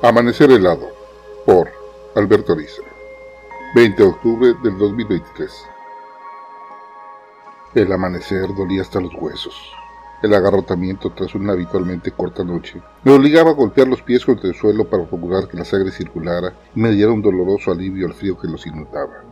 Amanecer 0.00 0.48
helado 0.52 0.92
por 1.44 1.68
Alberto 2.14 2.52
Ariza 2.52 2.82
20 3.74 4.00
de 4.00 4.08
octubre 4.08 4.54
del 4.62 4.78
2023 4.78 5.52
El 7.74 7.92
amanecer 7.92 8.46
dolía 8.54 8.82
hasta 8.82 9.00
los 9.00 9.12
huesos. 9.14 9.60
El 10.22 10.34
agarrotamiento 10.34 11.10
tras 11.10 11.34
una 11.34 11.54
habitualmente 11.54 12.12
corta 12.12 12.44
noche 12.44 12.80
me 13.02 13.10
obligaba 13.10 13.50
a 13.50 13.54
golpear 13.54 13.88
los 13.88 14.00
pies 14.02 14.24
contra 14.24 14.48
el 14.48 14.54
suelo 14.54 14.88
para 14.88 15.04
procurar 15.04 15.48
que 15.48 15.56
la 15.56 15.64
sangre 15.64 15.90
circulara 15.90 16.54
y 16.76 16.80
me 16.80 16.92
diera 16.92 17.10
un 17.10 17.20
doloroso 17.20 17.72
alivio 17.72 18.06
al 18.06 18.14
frío 18.14 18.38
que 18.38 18.46
los 18.46 18.68
inundaba. 18.68 19.24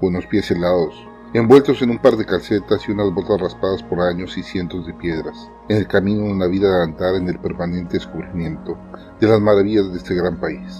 Unos 0.00 0.26
pies 0.26 0.50
helados, 0.50 0.96
envueltos 1.34 1.80
en 1.80 1.90
un 1.90 1.98
par 1.98 2.16
de 2.16 2.26
calcetas 2.26 2.86
y 2.86 2.92
unas 2.92 3.12
botas 3.12 3.40
raspadas 3.40 3.82
por 3.82 4.00
años 4.00 4.36
y 4.36 4.42
cientos 4.42 4.86
de 4.86 4.92
piedras, 4.92 5.50
en 5.68 5.78
el 5.78 5.86
camino 5.86 6.24
de 6.24 6.32
una 6.32 6.46
vida 6.46 6.68
de 6.68 6.84
andar 6.84 7.14
en 7.14 7.28
el 7.28 7.38
permanente 7.38 7.94
descubrimiento 7.94 8.76
de 9.20 9.28
las 9.28 9.40
maravillas 9.40 9.90
de 9.90 9.98
este 9.98 10.14
gran 10.14 10.38
país. 10.38 10.78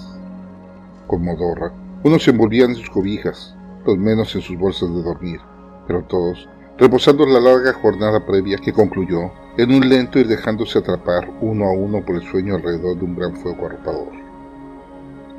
Con 1.07 1.23
modorra, 1.23 1.73
unos 2.03 2.23
se 2.23 2.31
envolvían 2.31 2.71
en 2.71 2.75
sus 2.75 2.89
cobijas, 2.89 3.55
los 3.85 3.97
menos 3.97 4.35
en 4.35 4.41
sus 4.41 4.57
bolsas 4.57 4.93
de 4.93 5.01
dormir, 5.01 5.39
pero 5.87 6.03
todos 6.03 6.47
reposando 6.77 7.25
la 7.25 7.39
larga 7.39 7.73
jornada 7.73 8.25
previa 8.25 8.57
que 8.57 8.73
concluyó 8.73 9.31
en 9.57 9.73
un 9.73 9.87
lento 9.87 10.19
ir 10.19 10.27
dejándose 10.27 10.79
atrapar 10.79 11.31
uno 11.41 11.65
a 11.65 11.71
uno 11.71 12.03
por 12.03 12.15
el 12.15 12.23
sueño 12.23 12.55
alrededor 12.55 12.97
de 12.97 13.05
un 13.05 13.15
gran 13.15 13.35
fuego 13.35 13.67
arropador. 13.67 14.11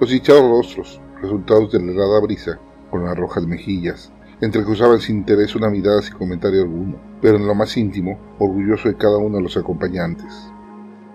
Los 0.01 0.13
hinchados 0.13 0.49
rostros, 0.49 1.01
resultados 1.21 1.73
de 1.73 1.81
la 1.81 1.93
helada 1.93 2.21
brisa, 2.21 2.59
con 2.91 3.05
las 3.05 3.17
rojas 3.17 3.47
mejillas, 3.47 4.13
entrecruzaban 4.45 5.01
sin 5.01 5.19
interés 5.19 5.55
una 5.55 5.71
mirada 5.71 6.03
sin 6.03 6.15
comentario 6.15 6.63
alguno, 6.63 6.97
pero 7.21 7.37
en 7.37 7.47
lo 7.47 7.55
más 7.55 7.77
íntimo, 7.77 8.19
orgulloso 8.39 8.89
de 8.89 8.97
cada 8.97 9.19
uno 9.19 9.37
de 9.39 9.43
los 9.43 9.57
acompañantes. 9.57 10.51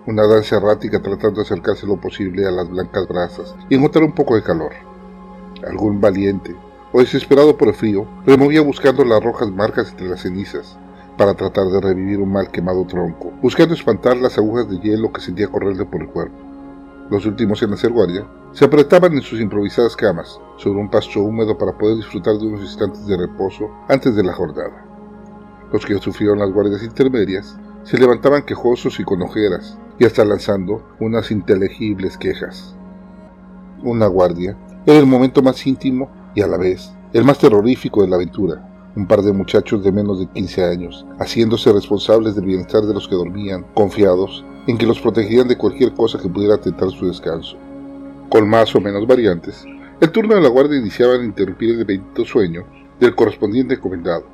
Una 0.06 0.26
danza 0.26 0.56
errática 0.56 1.00
tratando 1.00 1.36
de 1.36 1.42
acercarse 1.42 1.86
lo 1.86 2.00
posible 2.00 2.46
a 2.46 2.50
las 2.50 2.68
blancas 2.68 3.06
brasas 3.06 3.54
y 3.68 3.74
encontrar 3.74 4.04
un 4.04 4.14
poco 4.14 4.34
de 4.34 4.42
calor. 4.42 4.72
Algún 5.66 6.00
valiente, 6.00 6.56
o 6.92 7.00
desesperado 7.00 7.56
por 7.56 7.68
el 7.68 7.74
frío, 7.74 8.06
removía 8.26 8.62
buscando 8.62 9.04
las 9.04 9.22
rojas 9.22 9.50
marcas 9.50 9.90
entre 9.90 10.08
las 10.08 10.22
cenizas, 10.22 10.78
para 11.16 11.34
tratar 11.34 11.66
de 11.66 11.80
revivir 11.80 12.18
un 12.18 12.32
mal 12.32 12.50
quemado 12.50 12.86
tronco, 12.86 13.30
buscando 13.42 13.74
espantar 13.74 14.16
las 14.16 14.38
agujas 14.38 14.70
de 14.70 14.78
hielo 14.78 15.12
que 15.12 15.20
sentía 15.20 15.48
correrle 15.48 15.84
por 15.84 16.00
el 16.00 16.08
cuerpo. 16.08 16.49
Los 17.10 17.26
últimos 17.26 17.60
en 17.62 17.72
hacer 17.72 17.90
guardia 17.90 18.24
se 18.52 18.64
apretaban 18.64 19.12
en 19.14 19.22
sus 19.22 19.40
improvisadas 19.40 19.96
camas, 19.96 20.40
sobre 20.56 20.78
un 20.78 20.88
pasto 20.88 21.20
húmedo 21.20 21.58
para 21.58 21.76
poder 21.76 21.96
disfrutar 21.96 22.38
de 22.38 22.46
unos 22.46 22.60
instantes 22.60 23.04
de 23.04 23.16
reposo 23.16 23.68
antes 23.88 24.14
de 24.14 24.22
la 24.22 24.32
jornada. 24.32 24.86
Los 25.72 25.84
que 25.84 25.98
sufrieron 25.98 26.38
las 26.38 26.52
guardias 26.52 26.84
intermedias 26.84 27.58
se 27.82 27.98
levantaban 27.98 28.44
quejosos 28.44 29.00
y 29.00 29.04
con 29.04 29.22
ojeras, 29.22 29.76
y 29.98 30.04
hasta 30.04 30.24
lanzando 30.24 30.84
unas 31.00 31.32
inteligibles 31.32 32.16
quejas. 32.16 32.76
Una 33.82 34.06
guardia 34.06 34.56
era 34.86 34.98
el 34.98 35.06
momento 35.06 35.42
más 35.42 35.66
íntimo 35.66 36.10
y 36.36 36.42
a 36.42 36.46
la 36.46 36.58
vez 36.58 36.92
el 37.12 37.24
más 37.24 37.38
terrorífico 37.38 38.02
de 38.02 38.08
la 38.08 38.16
aventura. 38.16 38.69
Un 38.96 39.06
par 39.06 39.22
de 39.22 39.32
muchachos 39.32 39.84
de 39.84 39.92
menos 39.92 40.18
de 40.18 40.26
15 40.26 40.64
años, 40.64 41.06
haciéndose 41.20 41.72
responsables 41.72 42.34
del 42.34 42.44
bienestar 42.44 42.82
de 42.82 42.92
los 42.92 43.06
que 43.06 43.14
dormían, 43.14 43.64
confiados 43.72 44.44
en 44.66 44.78
que 44.78 44.86
los 44.86 45.00
protegerían 45.00 45.46
de 45.46 45.56
cualquier 45.56 45.94
cosa 45.94 46.18
que 46.18 46.28
pudiera 46.28 46.56
atentar 46.56 46.90
su 46.90 47.06
descanso. 47.06 47.56
Con 48.28 48.48
más 48.48 48.74
o 48.74 48.80
menos 48.80 49.06
variantes, 49.06 49.64
el 50.00 50.10
turno 50.10 50.34
de 50.34 50.40
la 50.40 50.48
guardia 50.48 50.78
iniciaba 50.78 51.14
en 51.14 51.26
interrumpir 51.26 51.70
el 51.70 51.84
bendito 51.84 52.24
sueño 52.24 52.64
del 52.98 53.14
correspondiente 53.14 53.74
encomendado. 53.74 54.24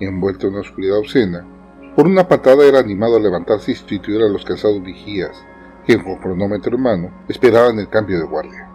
Envuelto 0.00 0.48
en 0.48 0.54
una 0.54 0.62
oscuridad 0.62 0.98
obscena, 0.98 1.46
por 1.94 2.06
una 2.06 2.26
patada 2.26 2.64
era 2.64 2.80
animado 2.80 3.16
a 3.16 3.20
levantarse 3.20 3.70
y 3.70 3.74
sustituir 3.76 4.22
a 4.22 4.28
los 4.28 4.44
cansados 4.44 4.82
vigías, 4.82 5.44
que 5.86 6.02
con 6.02 6.16
cronómetro 6.16 6.74
en 6.76 6.82
mano 6.82 7.10
esperaban 7.28 7.78
el 7.78 7.88
cambio 7.88 8.18
de 8.18 8.24
guardia. 8.24 8.68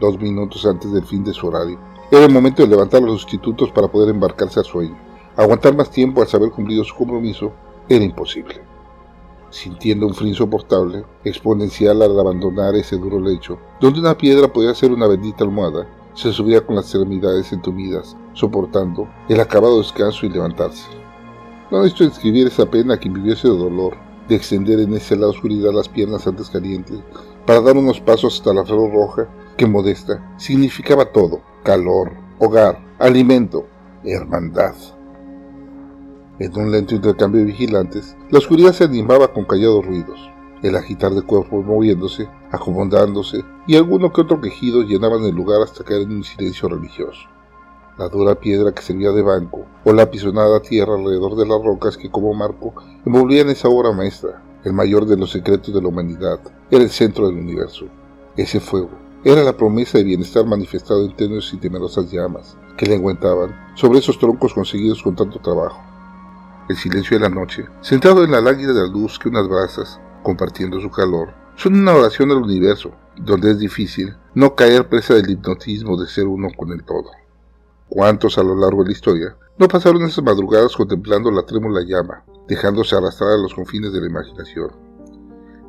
Dos 0.00 0.18
minutos 0.20 0.66
antes 0.66 0.90
del 0.92 1.04
fin 1.04 1.22
de 1.22 1.34
su 1.34 1.46
horario, 1.46 1.78
era 2.10 2.24
el 2.24 2.32
momento 2.32 2.62
de 2.62 2.68
levantar 2.68 3.02
los 3.02 3.22
sustitutos 3.22 3.70
para 3.70 3.88
poder 3.88 4.08
embarcarse 4.08 4.58
al 4.58 4.66
sueño. 4.66 4.98
Aguantar 5.36 5.76
más 5.76 5.90
tiempo 5.90 6.20
al 6.20 6.28
saber 6.28 6.50
cumplido 6.50 6.82
su 6.82 6.94
compromiso 6.94 7.52
era 7.88 8.04
imposible. 8.04 8.60
Sintiendo 9.50 10.06
un 10.06 10.14
frío 10.14 10.30
insoportable, 10.30 11.04
exponencial 11.24 12.02
al 12.02 12.18
abandonar 12.18 12.74
ese 12.74 12.96
duro 12.96 13.20
lecho, 13.20 13.58
donde 13.80 14.00
una 14.00 14.18
piedra 14.18 14.52
podía 14.52 14.74
ser 14.74 14.90
una 14.90 15.06
bendita 15.06 15.44
almohada, 15.44 15.86
se 16.14 16.32
subía 16.32 16.60
con 16.66 16.76
las 16.76 16.86
extremidades 16.86 17.52
entumidas, 17.52 18.16
soportando 18.32 19.08
el 19.28 19.40
acabado 19.40 19.78
descanso 19.78 20.26
y 20.26 20.30
levantarse. 20.30 20.86
No 21.70 21.78
necesito 21.78 22.04
describir 22.04 22.48
esa 22.48 22.66
pena 22.66 22.98
que 22.98 23.08
viviese 23.08 23.48
de 23.48 23.56
dolor, 23.56 23.96
de 24.28 24.34
extender 24.34 24.80
en 24.80 24.94
esa 24.94 25.14
lado 25.14 25.30
oscuridad 25.30 25.72
las 25.72 25.88
piernas 25.88 26.26
antes 26.26 26.50
calientes, 26.50 26.98
para 27.46 27.60
dar 27.60 27.76
unos 27.76 28.00
pasos 28.00 28.36
hasta 28.38 28.52
la 28.52 28.64
flor 28.64 28.92
roja, 28.92 29.28
que 29.56 29.66
modesta 29.66 30.34
significaba 30.36 31.04
todo, 31.06 31.40
calor, 31.62 32.12
hogar, 32.38 32.78
alimento, 32.98 33.66
hermandad. 34.02 34.74
En 36.38 36.58
un 36.58 36.70
lento 36.70 36.94
intercambio 36.94 37.40
de 37.40 37.46
vigilantes, 37.48 38.16
la 38.30 38.38
oscuridad 38.38 38.72
se 38.72 38.84
animaba 38.84 39.32
con 39.34 39.44
callados 39.44 39.84
ruidos, 39.84 40.18
el 40.62 40.74
agitar 40.74 41.12
de 41.12 41.20
cuerpos 41.20 41.66
moviéndose, 41.66 42.30
acomodándose, 42.50 43.44
y 43.66 43.76
alguno 43.76 44.10
que 44.10 44.22
otro 44.22 44.40
quejido 44.40 44.82
llenaban 44.82 45.22
el 45.24 45.34
lugar 45.34 45.60
hasta 45.60 45.84
caer 45.84 46.02
en 46.02 46.12
un 46.12 46.24
silencio 46.24 46.68
religioso. 46.70 47.28
La 47.98 48.08
dura 48.08 48.36
piedra 48.36 48.72
que 48.72 48.80
servía 48.80 49.10
de 49.10 49.20
banco, 49.20 49.66
o 49.84 49.92
la 49.92 50.04
apisonada 50.04 50.62
tierra 50.62 50.94
alrededor 50.94 51.36
de 51.36 51.46
las 51.46 51.62
rocas 51.62 51.98
que 51.98 52.10
como 52.10 52.32
marco 52.32 52.72
envolvían 53.04 53.50
esa 53.50 53.68
obra 53.68 53.92
maestra, 53.92 54.42
el 54.64 54.72
mayor 54.72 55.04
de 55.04 55.18
los 55.18 55.30
secretos 55.30 55.74
de 55.74 55.82
la 55.82 55.88
humanidad, 55.88 56.40
era 56.70 56.82
el 56.82 56.90
centro 56.90 57.26
del 57.26 57.36
universo. 57.36 57.84
Ese 58.36 58.60
fuego, 58.60 58.90
era 59.22 59.42
la 59.44 59.54
promesa 59.54 59.98
de 59.98 60.04
bienestar 60.04 60.46
manifestado 60.46 61.04
en 61.04 61.14
tenues 61.14 61.52
y 61.52 61.58
temerosas 61.58 62.10
llamas 62.10 62.56
que 62.78 62.86
le 62.86 62.94
enguentaban 62.94 63.54
sobre 63.74 63.98
esos 63.98 64.18
troncos 64.18 64.54
conseguidos 64.54 65.02
con 65.02 65.14
tanto 65.14 65.38
trabajo. 65.40 65.78
El 66.70 66.76
silencio 66.76 67.18
de 67.18 67.28
la 67.28 67.34
noche, 67.34 67.66
sentado 67.82 68.24
en 68.24 68.30
la 68.30 68.40
lánguida 68.40 68.72
de 68.72 68.80
la 68.80 68.86
luz 68.86 69.18
que 69.18 69.28
unas 69.28 69.46
brasas, 69.46 70.00
compartiendo 70.22 70.80
su 70.80 70.90
calor, 70.90 71.34
son 71.56 71.74
una 71.74 71.94
oración 71.94 72.30
al 72.30 72.38
universo, 72.38 72.92
donde 73.16 73.50
es 73.50 73.58
difícil 73.58 74.16
no 74.34 74.54
caer 74.54 74.88
presa 74.88 75.12
del 75.12 75.28
hipnotismo 75.28 76.00
de 76.00 76.06
ser 76.06 76.26
uno 76.26 76.48
con 76.56 76.72
el 76.72 76.82
todo. 76.84 77.10
¿Cuántos 77.90 78.38
a 78.38 78.42
lo 78.42 78.54
largo 78.54 78.82
de 78.82 78.88
la 78.88 78.92
historia 78.92 79.36
no 79.58 79.68
pasaron 79.68 80.02
esas 80.04 80.24
madrugadas 80.24 80.74
contemplando 80.74 81.30
la 81.30 81.42
trémula 81.42 81.82
llama, 81.84 82.24
dejándose 82.48 82.96
arrastrar 82.96 83.32
a 83.32 83.42
los 83.42 83.52
confines 83.52 83.92
de 83.92 84.00
la 84.00 84.06
imaginación? 84.06 84.89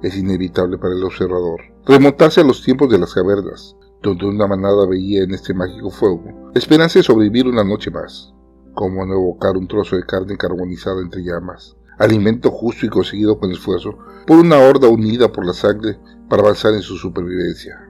Es 0.01 0.17
inevitable 0.17 0.79
para 0.79 0.95
el 0.95 1.03
observador 1.03 1.61
remontarse 1.85 2.41
a 2.41 2.43
los 2.43 2.63
tiempos 2.63 2.89
de 2.89 2.97
las 2.97 3.13
cavernas, 3.13 3.75
donde 4.01 4.25
una 4.25 4.47
manada 4.47 4.87
veía 4.87 5.23
en 5.23 5.31
este 5.31 5.53
mágico 5.53 5.91
fuego 5.91 6.23
esperanza 6.55 6.97
de 6.97 7.03
sobrevivir 7.03 7.47
una 7.47 7.63
noche 7.63 7.91
más. 7.91 8.33
Como 8.73 9.05
no 9.05 9.13
evocar 9.13 9.57
un 9.57 9.67
trozo 9.67 9.97
de 9.97 10.05
carne 10.05 10.37
carbonizada 10.37 11.01
entre 11.01 11.23
llamas, 11.23 11.75
alimento 11.99 12.49
justo 12.49 12.87
y 12.87 12.89
conseguido 12.89 13.37
con 13.37 13.51
esfuerzo 13.51 13.95
por 14.25 14.39
una 14.39 14.57
horda 14.57 14.87
unida 14.87 15.31
por 15.31 15.45
la 15.45 15.53
sangre 15.53 15.99
para 16.27 16.41
avanzar 16.41 16.73
en 16.73 16.81
su 16.81 16.97
supervivencia. 16.97 17.87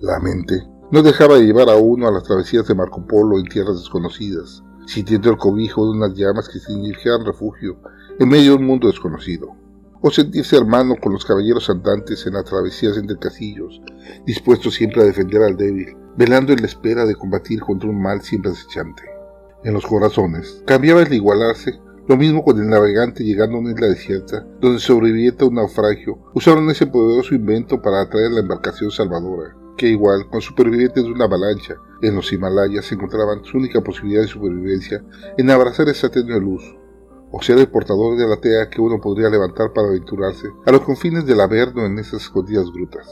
La 0.00 0.18
mente 0.20 0.66
no 0.90 1.02
dejaba 1.02 1.36
de 1.36 1.44
llevar 1.44 1.68
a 1.68 1.76
uno 1.76 2.08
a 2.08 2.12
las 2.12 2.22
travesías 2.22 2.66
de 2.66 2.74
Marco 2.74 3.06
Polo 3.06 3.38
en 3.38 3.44
tierras 3.44 3.78
desconocidas, 3.78 4.62
sintiendo 4.86 5.28
el 5.28 5.36
cobijo 5.36 5.84
de 5.84 5.98
unas 5.98 6.14
llamas 6.14 6.48
que 6.48 6.60
significaban 6.60 7.26
refugio 7.26 7.76
en 8.18 8.28
medio 8.28 8.52
de 8.52 8.58
un 8.58 8.66
mundo 8.66 8.86
desconocido 8.86 9.65
o 10.00 10.10
sentirse 10.10 10.56
hermano 10.56 10.94
con 11.00 11.12
los 11.12 11.24
caballeros 11.24 11.68
andantes 11.70 12.26
en 12.26 12.34
las 12.34 12.44
travesías 12.44 12.96
entre 12.96 13.18
casillos, 13.18 13.80
dispuesto 14.26 14.70
siempre 14.70 15.02
a 15.02 15.06
defender 15.06 15.42
al 15.42 15.56
débil, 15.56 15.96
velando 16.16 16.52
en 16.52 16.60
la 16.60 16.66
espera 16.66 17.04
de 17.04 17.14
combatir 17.14 17.60
contra 17.60 17.88
un 17.88 18.00
mal 18.00 18.22
siempre 18.22 18.52
acechante. 18.52 19.02
En 19.64 19.74
los 19.74 19.86
corazones 19.86 20.62
cambiaba 20.66 21.02
el 21.02 21.12
igualarse, 21.12 21.80
lo 22.08 22.16
mismo 22.16 22.44
con 22.44 22.60
el 22.60 22.68
navegante 22.68 23.24
llegando 23.24 23.56
a 23.56 23.60
una 23.60 23.72
isla 23.72 23.88
desierta, 23.88 24.46
donde 24.60 24.78
sobreviviente 24.78 25.44
a 25.44 25.48
un 25.48 25.54
naufragio, 25.54 26.18
usaron 26.34 26.70
ese 26.70 26.86
poderoso 26.86 27.34
invento 27.34 27.82
para 27.82 28.02
atraer 28.02 28.30
la 28.30 28.40
embarcación 28.40 28.90
salvadora, 28.90 29.56
que 29.76 29.88
igual 29.88 30.28
con 30.28 30.40
supervivientes 30.40 31.02
de 31.02 31.10
una 31.10 31.24
avalancha 31.24 31.74
en 32.02 32.14
los 32.14 32.32
Himalayas 32.32 32.90
encontraban 32.92 33.44
su 33.44 33.58
única 33.58 33.80
posibilidad 33.80 34.22
de 34.22 34.28
supervivencia 34.28 35.02
en 35.36 35.50
abrazar 35.50 35.88
esa 35.88 36.08
tenue 36.08 36.40
luz, 36.40 36.62
o 37.30 37.42
ser 37.42 37.58
el 37.58 37.68
portador 37.68 38.16
de 38.16 38.26
la 38.26 38.40
tea 38.40 38.70
que 38.70 38.80
uno 38.80 39.00
podría 39.00 39.28
levantar 39.28 39.72
para 39.72 39.88
aventurarse 39.88 40.48
a 40.64 40.72
los 40.72 40.82
confines 40.82 41.26
del 41.26 41.40
Averno 41.40 41.84
en 41.84 41.98
esas 41.98 42.22
escondidas 42.22 42.70
grutas. 42.72 43.08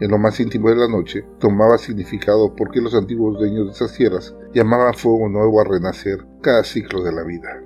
En 0.00 0.10
lo 0.10 0.18
más 0.18 0.38
íntimo 0.38 0.68
de 0.68 0.76
la 0.76 0.88
noche 0.88 1.24
tomaba 1.40 1.76
significado 1.76 2.54
porque 2.54 2.80
los 2.80 2.94
antiguos 2.94 3.38
dueños 3.38 3.66
de 3.66 3.72
esas 3.72 3.92
tierras 3.94 4.34
llamaban 4.54 4.94
fuego 4.94 5.28
nuevo 5.28 5.60
a 5.60 5.64
renacer 5.64 6.24
cada 6.40 6.62
ciclo 6.62 7.02
de 7.02 7.12
la 7.12 7.24
vida. 7.24 7.62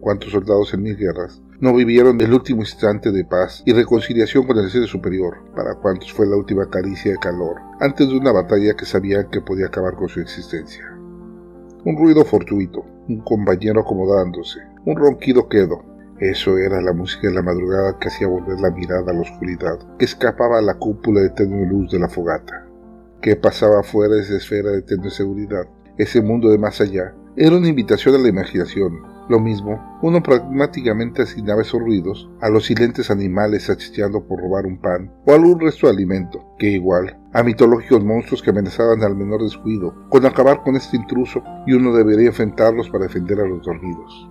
¿Cuántos 0.00 0.30
soldados 0.30 0.72
en 0.74 0.82
mis 0.82 0.96
guerras 0.96 1.42
no 1.58 1.74
vivieron 1.74 2.20
el 2.20 2.32
último 2.32 2.60
instante 2.60 3.10
de 3.10 3.24
paz 3.24 3.64
y 3.66 3.72
reconciliación 3.72 4.46
con 4.46 4.56
el 4.58 4.70
ser 4.70 4.86
superior? 4.86 5.38
¿Para 5.56 5.74
cuántos 5.74 6.12
fue 6.12 6.26
la 6.26 6.36
última 6.36 6.70
caricia 6.70 7.10
de 7.10 7.18
calor 7.18 7.56
antes 7.80 8.08
de 8.08 8.16
una 8.16 8.30
batalla 8.30 8.74
que 8.74 8.86
sabían 8.86 9.28
que 9.28 9.40
podía 9.40 9.66
acabar 9.66 9.96
con 9.96 10.08
su 10.08 10.20
existencia? 10.20 10.97
Un 11.84 11.96
ruido 11.96 12.24
fortuito, 12.24 12.84
un 13.08 13.20
compañero 13.20 13.80
acomodándose, 13.80 14.60
un 14.84 14.96
ronquido 14.96 15.48
quedo, 15.48 15.84
Eso 16.20 16.58
era 16.58 16.80
la 16.80 16.92
música 16.92 17.28
de 17.28 17.34
la 17.34 17.42
madrugada 17.42 17.96
que 18.00 18.08
hacía 18.08 18.26
volver 18.26 18.58
la 18.58 18.72
mirada 18.72 19.12
a 19.12 19.14
la 19.14 19.20
oscuridad, 19.20 19.78
que 20.00 20.04
escapaba 20.04 20.58
a 20.58 20.62
la 20.62 20.74
cúpula 20.74 21.20
de 21.20 21.30
tenue 21.30 21.64
luz 21.64 21.92
de 21.92 22.00
la 22.00 22.08
fogata. 22.08 22.66
¿Qué 23.22 23.36
pasaba 23.36 23.84
fuera 23.84 24.16
de 24.16 24.22
esa 24.22 24.36
esfera 24.36 24.72
de 24.72 24.82
tenue 24.82 25.10
seguridad? 25.10 25.68
Ese 25.96 26.20
mundo 26.20 26.48
de 26.50 26.58
más 26.58 26.80
allá 26.80 27.14
era 27.36 27.56
una 27.56 27.68
invitación 27.68 28.16
a 28.16 28.18
la 28.18 28.28
imaginación. 28.28 29.00
Lo 29.28 29.40
mismo, 29.40 29.98
uno 30.02 30.22
pragmáticamente 30.22 31.22
asignaba 31.22 31.62
esos 31.62 31.80
ruidos 31.80 32.30
a 32.40 32.48
los 32.48 32.66
silentes 32.66 33.10
animales 33.10 33.68
achisteando 33.68 34.26
por 34.26 34.40
robar 34.40 34.66
un 34.66 34.80
pan 34.80 35.12
o 35.26 35.32
algún 35.32 35.60
resto 35.60 35.86
de 35.86 35.92
alimento, 35.92 36.54
que 36.58 36.70
igual 36.70 37.18
a 37.32 37.42
mitológicos 37.42 38.04
monstruos 38.04 38.42
que 38.42 38.50
amenazaban 38.50 39.02
al 39.02 39.14
menor 39.14 39.42
descuido 39.42 39.94
con 40.08 40.24
acabar 40.24 40.62
con 40.62 40.76
este 40.76 40.96
intruso 40.96 41.42
y 41.66 41.74
uno 41.74 41.92
debería 41.92 42.28
enfrentarlos 42.28 42.88
para 42.88 43.04
defender 43.04 43.40
a 43.40 43.46
los 43.46 43.62
dormidos 43.62 44.28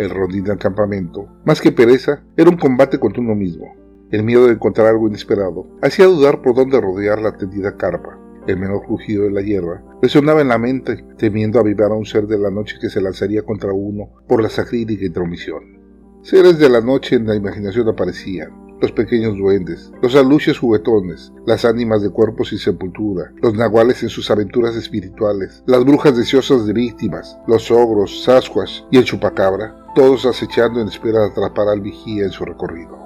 el 0.00 0.10
rondín 0.10 0.44
del 0.44 0.58
campamento, 0.58 1.28
más 1.44 1.60
que 1.60 1.72
pereza, 1.72 2.22
era 2.36 2.50
un 2.50 2.56
combate 2.56 2.98
contra 2.98 3.22
uno 3.22 3.34
mismo. 3.34 3.74
El 4.10 4.24
miedo 4.24 4.46
de 4.46 4.54
encontrar 4.54 4.88
algo 4.88 5.06
inesperado 5.06 5.66
hacía 5.82 6.06
dudar 6.06 6.42
por 6.42 6.54
dónde 6.54 6.80
rodear 6.80 7.20
la 7.20 7.36
tendida 7.36 7.76
carpa. 7.76 8.18
El 8.50 8.56
menor 8.56 8.82
crujido 8.84 9.24
de 9.24 9.30
la 9.30 9.42
hierba 9.42 9.80
resonaba 10.02 10.40
en 10.40 10.48
la 10.48 10.58
mente, 10.58 11.04
temiendo 11.16 11.60
avivar 11.60 11.92
a 11.92 11.94
un 11.94 12.04
ser 12.04 12.26
de 12.26 12.36
la 12.36 12.50
noche 12.50 12.78
que 12.80 12.90
se 12.90 13.00
lanzaría 13.00 13.42
contra 13.42 13.72
uno 13.72 14.10
por 14.26 14.42
la 14.42 14.48
sacrílega 14.48 15.06
intromisión. 15.06 15.78
Seres 16.22 16.58
de 16.58 16.68
la 16.68 16.80
noche 16.80 17.14
en 17.14 17.28
la 17.28 17.36
imaginación 17.36 17.88
aparecían, 17.88 18.50
los 18.80 18.90
pequeños 18.90 19.38
duendes, 19.38 19.92
los 20.02 20.16
alucios 20.16 20.58
juguetones, 20.58 21.32
las 21.46 21.64
ánimas 21.64 22.02
de 22.02 22.10
cuerpos 22.10 22.48
sin 22.48 22.58
sepultura, 22.58 23.32
los 23.40 23.54
nahuales 23.54 24.02
en 24.02 24.08
sus 24.08 24.28
aventuras 24.32 24.74
espirituales, 24.74 25.62
las 25.66 25.84
brujas 25.84 26.16
deseosas 26.16 26.66
de 26.66 26.72
víctimas, 26.72 27.38
los 27.46 27.70
ogros, 27.70 28.24
Sasquatch 28.24 28.80
y 28.90 28.98
el 28.98 29.04
chupacabra, 29.04 29.86
todos 29.94 30.26
acechando 30.26 30.80
en 30.80 30.88
espera 30.88 31.20
de 31.20 31.26
atrapar 31.26 31.68
al 31.68 31.82
vigía 31.82 32.24
en 32.24 32.32
su 32.32 32.44
recorrido. 32.44 32.98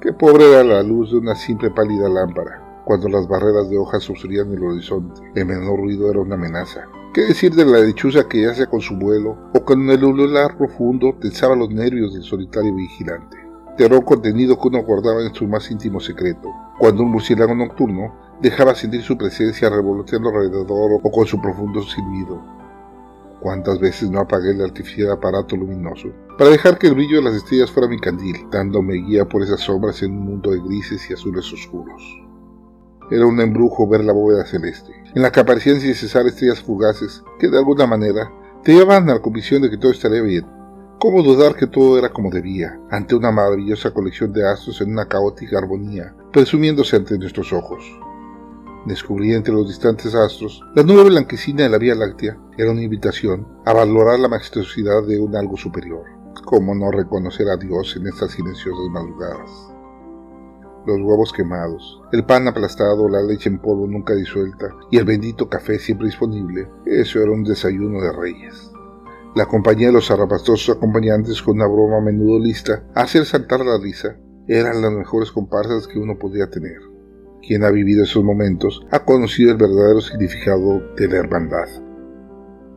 Qué 0.00 0.12
pobre 0.12 0.50
era 0.50 0.64
la 0.64 0.82
luz 0.82 1.12
de 1.12 1.18
una 1.18 1.36
simple 1.36 1.70
pálida 1.70 2.08
lámpara, 2.08 2.69
cuando 2.90 3.08
las 3.08 3.28
barreras 3.28 3.70
de 3.70 3.78
hojas 3.78 4.10
obstruían 4.10 4.52
el 4.52 4.64
horizonte. 4.64 5.20
El 5.36 5.46
menor 5.46 5.78
ruido 5.78 6.10
era 6.10 6.18
una 6.18 6.34
amenaza. 6.34 6.88
¿Qué 7.14 7.20
decir 7.20 7.54
de 7.54 7.64
la 7.64 7.78
lechuza 7.78 8.26
que 8.28 8.42
yace 8.42 8.66
con 8.66 8.80
su 8.80 8.96
vuelo, 8.96 9.38
o 9.54 9.64
con 9.64 9.88
el 9.88 10.02
ulular 10.02 10.58
profundo 10.58 11.14
tensaba 11.20 11.54
los 11.54 11.70
nervios 11.70 12.14
del 12.14 12.24
solitario 12.24 12.74
vigilante? 12.74 13.36
Terror 13.76 14.04
contenido 14.04 14.58
que 14.58 14.66
uno 14.66 14.82
guardaba 14.82 15.22
en 15.22 15.32
su 15.32 15.46
más 15.46 15.70
íntimo 15.70 16.00
secreto, 16.00 16.48
cuando 16.80 17.04
un 17.04 17.12
murciélago 17.12 17.54
nocturno 17.54 18.12
dejaba 18.42 18.74
sentir 18.74 19.02
su 19.02 19.16
presencia 19.16 19.70
revoloteando 19.70 20.30
alrededor 20.30 20.98
o 21.00 21.10
con 21.12 21.26
su 21.26 21.40
profundo 21.40 21.82
silbido. 21.82 22.42
Cuántas 23.38 23.78
veces 23.78 24.10
no 24.10 24.18
apagué 24.18 24.50
el 24.50 24.62
artificial 24.62 25.12
aparato 25.12 25.56
luminoso 25.56 26.08
para 26.36 26.50
dejar 26.50 26.76
que 26.76 26.88
el 26.88 26.96
brillo 26.96 27.18
de 27.18 27.22
las 27.22 27.34
estrellas 27.34 27.70
fuera 27.70 27.88
mi 27.88 28.00
candil, 28.00 28.48
dándome 28.50 28.94
guía 28.94 29.28
por 29.28 29.44
esas 29.44 29.60
sombras 29.60 30.02
en 30.02 30.10
un 30.10 30.24
mundo 30.24 30.50
de 30.50 30.58
grises 30.58 31.08
y 31.08 31.12
azules 31.12 31.52
oscuros. 31.52 32.29
Era 33.10 33.26
un 33.26 33.40
embrujo 33.40 33.88
ver 33.88 34.04
la 34.04 34.12
bóveda 34.12 34.44
celeste, 34.44 34.92
en 35.14 35.22
la 35.22 35.32
que 35.32 35.40
aparecían 35.40 35.80
sin 35.80 35.94
cesar 35.94 36.26
estrellas 36.26 36.62
fugaces 36.62 37.22
que 37.38 37.48
de 37.48 37.58
alguna 37.58 37.86
manera 37.86 38.30
te 38.62 38.72
llevaban 38.72 39.10
a 39.10 39.14
la 39.14 39.22
convicción 39.22 39.62
de 39.62 39.70
que 39.70 39.78
todo 39.78 39.90
estaría 39.90 40.22
bien. 40.22 40.46
¿Cómo 41.00 41.22
dudar 41.22 41.56
que 41.56 41.66
todo 41.66 41.98
era 41.98 42.10
como 42.10 42.30
debía, 42.30 42.78
ante 42.90 43.14
una 43.14 43.32
maravillosa 43.32 43.90
colección 43.92 44.32
de 44.32 44.46
astros 44.46 44.80
en 44.80 44.92
una 44.92 45.08
caótica 45.08 45.58
armonía, 45.58 46.14
presumiéndose 46.30 46.96
ante 46.96 47.18
nuestros 47.18 47.52
ojos? 47.52 47.82
Descubrí 48.86 49.34
entre 49.34 49.52
los 49.52 49.66
distantes 49.66 50.14
astros 50.14 50.62
la 50.74 50.82
nube 50.82 51.04
blanquecina 51.04 51.64
de 51.64 51.68
la 51.68 51.78
Vía 51.78 51.94
Láctea. 51.94 52.38
Era 52.56 52.70
una 52.70 52.82
invitación 52.82 53.46
a 53.66 53.72
valorar 53.72 54.18
la 54.20 54.28
majestuosidad 54.28 55.02
de 55.06 55.18
un 55.18 55.36
algo 55.36 55.56
superior. 55.56 56.04
¿Cómo 56.44 56.74
no 56.74 56.90
reconocer 56.90 57.48
a 57.48 57.56
Dios 57.56 57.96
en 57.96 58.06
estas 58.06 58.32
silenciosas 58.32 58.88
madrugadas? 58.90 59.50
Los 60.86 60.98
huevos 61.00 61.32
quemados, 61.32 62.00
el 62.10 62.24
pan 62.24 62.48
aplastado, 62.48 63.08
la 63.08 63.22
leche 63.22 63.50
en 63.50 63.58
polvo 63.58 63.86
nunca 63.86 64.14
disuelta 64.14 64.74
y 64.90 64.96
el 64.96 65.04
bendito 65.04 65.48
café 65.48 65.78
siempre 65.78 66.06
disponible, 66.06 66.68
eso 66.86 67.22
era 67.22 67.32
un 67.32 67.44
desayuno 67.44 68.00
de 68.00 68.12
reyes. 68.12 68.70
La 69.36 69.46
compañía 69.46 69.88
de 69.88 69.92
los 69.92 70.10
arrapastosos 70.10 70.76
acompañantes 70.76 71.42
con 71.42 71.56
una 71.56 71.66
broma 71.66 71.98
a 71.98 72.00
menudo 72.00 72.38
lista 72.38 72.84
hacer 72.94 73.26
saltar 73.26 73.60
la 73.60 73.78
risa 73.78 74.16
eran 74.48 74.80
las 74.80 74.92
mejores 74.92 75.30
comparsas 75.30 75.86
que 75.86 75.98
uno 75.98 76.18
podía 76.18 76.48
tener. 76.48 76.80
Quien 77.46 77.62
ha 77.62 77.70
vivido 77.70 78.04
esos 78.04 78.24
momentos 78.24 78.84
ha 78.90 79.04
conocido 79.04 79.52
el 79.52 79.58
verdadero 79.58 80.00
significado 80.00 80.80
de 80.96 81.08
la 81.08 81.18
hermandad. 81.18 81.68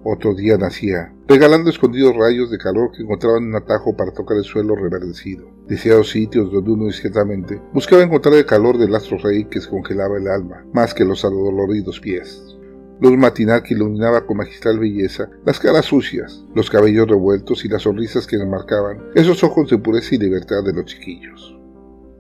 Otro 0.06 0.36
día 0.36 0.58
nacía, 0.58 1.14
regalando 1.30 1.70
escondidos 1.70 2.14
rayos 2.18 2.52
de 2.52 2.58
calor 2.58 2.92
que 2.92 3.04
encontraban 3.04 3.46
un 3.46 3.56
atajo 3.56 3.96
para 3.96 4.12
tocar 4.12 4.36
el 4.36 4.44
suelo 4.44 4.76
reverdecido. 4.76 5.48
Deseados 5.70 6.10
sitios 6.10 6.52
donde 6.52 6.72
uno 6.72 6.88
discretamente 6.88 7.62
buscaba 7.74 8.04
encontrar 8.04 8.36
el 8.36 8.46
calor 8.46 8.78
del 8.78 8.94
astro 8.94 9.18
rey 9.18 9.46
que 9.46 9.62
se 9.62 9.70
congelaba 9.70 10.18
el 10.18 10.28
alma, 10.28 10.66
más 10.74 10.94
que 10.94 11.06
los 11.06 11.24
adoloridos 11.24 12.02
pies. 12.02 12.58
Luz 13.00 13.18
matinal 13.18 13.64
que 13.64 13.76
iluminaba 13.76 14.26
con 14.26 14.38
magistral 14.38 14.78
belleza 14.78 15.30
las 15.46 15.58
caras 15.58 15.86
sucias, 15.86 16.44
los 16.54 16.70
cabellos 16.70 17.08
revueltos 17.08 17.64
y 17.64 17.70
las 17.70 17.84
sonrisas 17.84 18.28
que 18.28 18.38
marcaban 18.46 19.10
esos 19.16 19.42
ojos 19.46 19.70
de 19.70 19.78
pureza 19.78 20.16
y 20.16 20.18
libertad 20.18 20.66
de 20.66 20.74
los 20.74 20.86
chiquillos. 20.86 21.58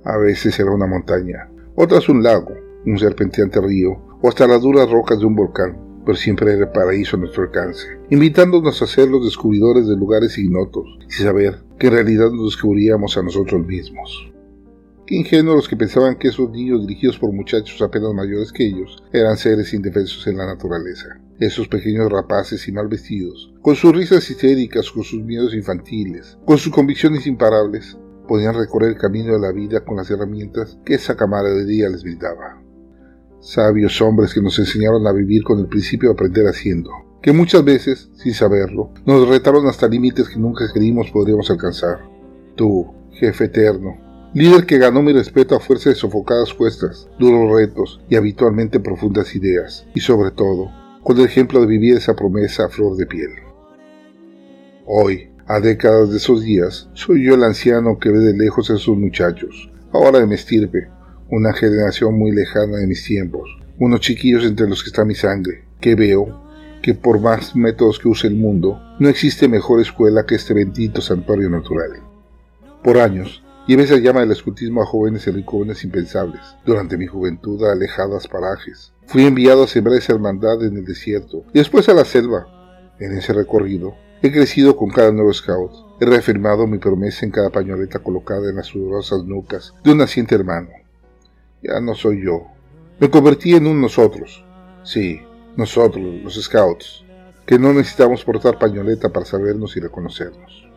A 0.05 0.17
veces 0.17 0.57
era 0.57 0.71
una 0.71 0.87
montaña, 0.87 1.49
otras 1.75 2.07
un 2.07 2.23
lago, 2.23 2.53
un 2.85 2.97
serpenteante 2.97 3.59
río 3.59 4.01
o 4.21 4.29
hasta 4.29 4.47
las 4.47 4.61
duras 4.61 4.89
rocas 4.89 5.19
de 5.19 5.25
un 5.25 5.35
volcán, 5.35 5.82
pero 6.05 6.17
siempre 6.17 6.53
era 6.53 6.65
el 6.65 6.71
paraíso 6.71 7.15
a 7.15 7.19
nuestro 7.19 7.43
alcance, 7.43 7.87
invitándonos 8.09 8.81
a 8.81 8.87
ser 8.87 9.09
los 9.09 9.25
descubridores 9.25 9.87
de 9.87 9.95
lugares 9.95 10.37
ignotos 10.37 10.85
y 11.07 11.11
saber 11.13 11.63
que 11.79 11.87
en 11.87 11.93
realidad 11.93 12.31
nos 12.31 12.55
descubríamos 12.55 13.17
a 13.17 13.23
nosotros 13.23 13.65
mismos. 13.65 14.33
Qué 15.05 15.15
ingenuos 15.15 15.57
los 15.57 15.67
que 15.67 15.75
pensaban 15.75 16.15
que 16.15 16.29
esos 16.29 16.49
niños 16.49 16.87
dirigidos 16.87 17.19
por 17.19 17.33
muchachos 17.33 17.81
apenas 17.81 18.13
mayores 18.13 18.53
que 18.53 18.65
ellos 18.65 19.03
eran 19.11 19.35
seres 19.35 19.73
indefensos 19.73 20.25
en 20.27 20.37
la 20.37 20.45
naturaleza. 20.45 21.19
Esos 21.39 21.67
pequeños 21.67 22.09
rapaces 22.09 22.65
y 22.69 22.71
mal 22.71 22.87
vestidos, 22.87 23.53
con 23.61 23.75
sus 23.75 23.93
risas 23.93 24.29
histéricas, 24.29 24.89
con 24.89 25.03
sus 25.03 25.21
miedos 25.21 25.53
infantiles, 25.53 26.37
con 26.45 26.57
sus 26.57 26.71
convicciones 26.71 27.27
imparables, 27.27 27.97
podían 28.29 28.55
recorrer 28.55 28.91
el 28.91 28.97
camino 28.97 29.33
de 29.33 29.39
la 29.39 29.51
vida 29.51 29.83
con 29.83 29.97
las 29.97 30.09
herramientas 30.09 30.79
que 30.85 30.93
esa 30.93 31.17
camaradería 31.17 31.89
les 31.89 32.03
brindaba. 32.03 32.62
Sabios 33.43 34.01
hombres 34.01 34.33
que 34.33 34.41
nos 34.41 34.57
enseñaron 34.57 35.05
a 35.05 35.11
vivir 35.11 35.43
con 35.43 35.59
el 35.59 35.67
principio 35.67 36.07
de 36.07 36.13
aprender 36.13 36.45
haciendo, 36.45 36.91
que 37.21 37.33
muchas 37.33 37.65
veces, 37.65 38.09
sin 38.15 38.33
saberlo, 38.33 38.91
nos 39.05 39.27
retaron 39.27 39.67
hasta 39.67 39.89
límites 39.89 40.29
que 40.29 40.39
nunca 40.39 40.63
creímos 40.73 41.11
podríamos 41.11 41.51
alcanzar. 41.51 41.99
Tú, 42.55 42.87
jefe 43.11 43.43
eterno, 43.43 43.97
líder 44.33 44.65
que 44.65 44.77
ganó 44.77 45.01
mi 45.01 45.11
respeto 45.11 45.57
a 45.57 45.59
fuerza 45.59 45.89
de 45.89 45.97
sofocadas 45.97 46.53
cuestas, 46.53 47.09
duros 47.19 47.53
retos 47.53 47.99
y 48.09 48.15
habitualmente 48.15 48.79
profundas 48.79 49.35
ideas, 49.35 49.85
y 49.93 49.99
sobre 49.99 50.31
todo, 50.31 50.71
con 51.03 51.19
el 51.19 51.25
ejemplo 51.25 51.59
de 51.59 51.67
vivir 51.67 51.97
esa 51.97 52.15
promesa 52.15 52.67
a 52.67 52.69
flor 52.69 52.95
de 52.95 53.07
piel. 53.07 53.31
Hoy, 54.85 55.31
a 55.47 55.59
décadas 55.59 56.11
de 56.11 56.17
esos 56.17 56.43
días, 56.43 56.89
soy 56.93 57.25
yo 57.25 57.35
el 57.35 57.43
anciano 57.43 57.99
que 57.99 58.09
ve 58.09 58.19
de 58.19 58.37
lejos 58.37 58.69
a 58.69 58.75
esos 58.75 58.97
muchachos, 58.97 59.69
ahora 59.91 60.19
de 60.19 60.27
mi 60.27 60.35
estirpe, 60.35 60.87
una 61.29 61.53
generación 61.53 62.17
muy 62.17 62.31
lejana 62.31 62.77
de 62.77 62.87
mis 62.87 63.03
tiempos, 63.03 63.49
unos 63.79 64.01
chiquillos 64.01 64.45
entre 64.45 64.67
los 64.67 64.83
que 64.83 64.89
está 64.89 65.05
mi 65.05 65.15
sangre, 65.15 65.63
que 65.79 65.95
veo 65.95 66.41
que 66.81 66.93
por 66.93 67.19
más 67.19 67.55
métodos 67.55 67.99
que 67.99 68.09
use 68.09 68.27
el 68.27 68.35
mundo, 68.35 68.79
no 68.99 69.09
existe 69.09 69.47
mejor 69.47 69.79
escuela 69.81 70.25
que 70.25 70.35
este 70.35 70.53
bendito 70.53 71.01
santuario 71.01 71.49
natural. 71.49 71.91
Por 72.83 72.97
años, 72.97 73.43
llevé 73.67 73.83
esa 73.83 73.97
llama 73.97 74.19
del 74.19 74.31
escutismo 74.31 74.81
a 74.81 74.85
jóvenes 74.85 75.25
y 75.27 75.31
ricones 75.31 75.83
impensables, 75.83 76.41
durante 76.65 76.97
mi 76.97 77.07
juventud 77.07 77.63
a 77.63 77.71
alejadas 77.71 78.27
parajes. 78.27 78.91
Fui 79.07 79.25
enviado 79.25 79.63
a 79.63 79.67
sembrar 79.67 79.97
esa 79.97 80.13
hermandad 80.13 80.63
en 80.63 80.77
el 80.77 80.85
desierto 80.85 81.45
y 81.53 81.59
después 81.59 81.87
a 81.89 81.93
la 81.93 82.05
selva. 82.05 82.47
En 82.99 83.17
ese 83.17 83.33
recorrido, 83.33 83.95
He 84.25 84.31
crecido 84.31 84.77
con 84.77 84.89
cada 84.89 85.11
nuevo 85.11 85.33
scout. 85.33 85.73
He 85.99 86.05
reafirmado 86.05 86.65
mi 86.65 86.77
promesa 86.77 87.25
en 87.25 87.31
cada 87.31 87.49
pañoleta 87.49 87.99
colocada 87.99 88.49
en 88.49 88.55
las 88.55 88.67
sudorosas 88.67 89.25
nucas 89.25 89.73
de 89.83 89.91
un 89.91 89.97
naciente 89.97 90.33
hermano. 90.33 90.69
Ya 91.63 91.79
no 91.79 91.95
soy 91.95 92.25
yo. 92.25 92.47
Me 92.99 93.09
convertí 93.09 93.55
en 93.55 93.67
un 93.67 93.79
nosotros. 93.79 94.43
Sí, 94.83 95.21
nosotros, 95.55 96.03
los 96.21 96.35
scouts, 96.35 97.05
que 97.45 97.57
no 97.57 97.71
necesitamos 97.71 98.25
portar 98.25 98.59
pañoleta 98.59 99.13
para 99.13 99.25
sabernos 99.25 99.77
y 99.77 99.79
reconocernos. 99.79 100.67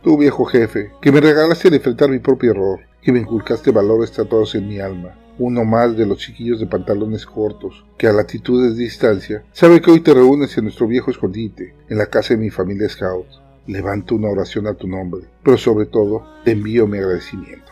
Tú, 0.00 0.16
viejo 0.16 0.44
jefe, 0.44 0.92
que 1.00 1.10
me 1.10 1.20
regalaste 1.20 1.70
de 1.70 1.76
enfrentar 1.76 2.08
mi 2.08 2.20
propio 2.20 2.52
error, 2.52 2.80
que 3.02 3.10
me 3.10 3.18
inculcaste 3.18 3.72
valores 3.72 4.12
tatuados 4.12 4.54
en 4.54 4.68
mi 4.68 4.78
alma, 4.78 5.16
uno 5.40 5.64
más 5.64 5.96
de 5.96 6.06
los 6.06 6.18
chiquillos 6.18 6.60
de 6.60 6.66
pantalones 6.66 7.26
cortos, 7.26 7.84
que 7.98 8.06
a 8.06 8.12
latitudes 8.12 8.76
de 8.76 8.84
distancia, 8.84 9.44
sabe 9.52 9.80
que 9.80 9.90
hoy 9.90 10.00
te 10.00 10.14
reúnes 10.14 10.56
en 10.56 10.64
nuestro 10.64 10.86
viejo 10.86 11.10
escondite, 11.10 11.74
en 11.88 11.98
la 11.98 12.06
casa 12.06 12.34
de 12.34 12.40
mi 12.40 12.50
familia 12.50 12.88
Scout. 12.88 13.26
Levanto 13.66 14.14
una 14.14 14.28
oración 14.28 14.68
a 14.68 14.74
tu 14.74 14.86
nombre, 14.86 15.22
pero 15.42 15.58
sobre 15.58 15.86
todo 15.86 16.24
te 16.44 16.52
envío 16.52 16.86
mi 16.86 16.98
agradecimiento. 16.98 17.71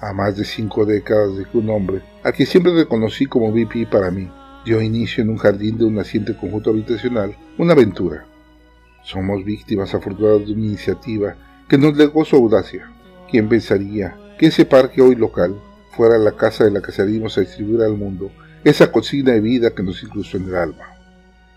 A 0.00 0.14
más 0.14 0.34
de 0.34 0.46
cinco 0.46 0.86
décadas 0.86 1.36
de 1.36 1.44
que 1.44 1.58
un 1.58 1.68
hombre, 1.68 2.00
a 2.24 2.32
quien 2.32 2.48
siempre 2.48 2.72
reconocí 2.72 3.26
como 3.26 3.52
VP 3.52 3.86
para 3.86 4.10
mí, 4.10 4.30
dio 4.64 4.80
inicio 4.80 5.22
en 5.22 5.28
un 5.28 5.36
jardín 5.36 5.76
de 5.76 5.84
un 5.84 5.96
naciente 5.96 6.34
conjunto 6.34 6.70
habitacional, 6.70 7.36
una 7.58 7.74
aventura. 7.74 8.24
Somos 9.02 9.44
víctimas 9.44 9.94
afortunadas 9.94 10.46
de 10.46 10.52
una 10.54 10.64
iniciativa 10.64 11.36
que 11.68 11.76
nos 11.76 11.96
legó 11.98 12.24
su 12.24 12.36
audacia. 12.36 12.90
¿Quién 13.30 13.48
pensaría 13.50 14.16
que 14.38 14.46
ese 14.46 14.64
parque 14.64 15.02
hoy 15.02 15.16
local 15.16 15.60
fuera 15.92 16.16
la 16.16 16.32
casa 16.32 16.64
de 16.64 16.70
la 16.70 16.80
que 16.80 16.92
salimos 16.92 17.36
a 17.36 17.42
distribuir 17.42 17.82
al 17.82 17.96
mundo 17.96 18.30
esa 18.64 18.90
cocina 18.90 19.32
de 19.32 19.40
vida 19.40 19.74
que 19.74 19.82
nos 19.82 20.02
incrustó 20.02 20.38
en 20.38 20.48
el 20.48 20.54
alma? 20.54 20.96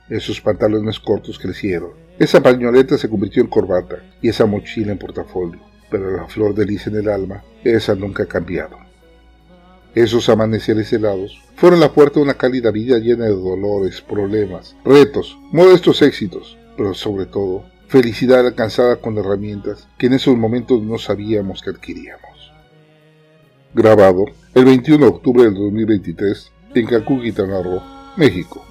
Esos 0.10 0.42
pantalones 0.42 1.00
cortos 1.00 1.40
crecieron, 1.40 1.92
esa 2.20 2.44
pañoleta 2.44 2.98
se 2.98 3.10
convirtió 3.10 3.42
en 3.42 3.48
corbata 3.48 4.04
y 4.22 4.28
esa 4.28 4.46
mochila 4.46 4.92
en 4.92 4.98
portafolio, 4.98 5.62
pero 5.94 6.10
la 6.10 6.26
flor 6.26 6.56
de 6.56 6.66
lis 6.66 6.88
en 6.88 6.96
el 6.96 7.08
alma, 7.08 7.44
esa 7.64 7.94
nunca 7.94 8.24
ha 8.24 8.26
cambiado. 8.26 8.80
Esos 9.94 10.28
amaneceres 10.28 10.92
helados 10.92 11.40
fueron 11.56 11.80
la 11.80 11.94
puerta 11.94 12.16
de 12.16 12.24
una 12.24 12.34
cálida 12.34 12.72
vida 12.72 12.98
llena 12.98 13.26
de 13.26 13.36
dolores, 13.36 14.02
problemas, 14.02 14.76
retos, 14.84 15.38
modestos 15.52 16.02
éxitos, 16.02 16.58
pero 16.76 16.96
sobre 16.96 17.28
todo 17.28 17.66
felicidad 17.90 18.40
alcanzada 18.40 18.96
con 18.96 19.20
herramientas 19.20 19.88
que 20.00 20.08
en 20.08 20.14
esos 20.14 20.36
momentos 20.36 20.82
no 20.82 20.98
sabíamos 20.98 21.62
que 21.62 21.70
adquiríamos. 21.70 22.52
Grabado 23.76 24.26
el 24.56 24.66
21 24.66 24.98
de 24.98 25.12
octubre 25.12 25.44
del 25.44 25.54
2023 25.54 26.52
en 26.74 26.88
Cancún, 26.88 27.22
Quintana 27.22 27.62
México. 28.18 28.66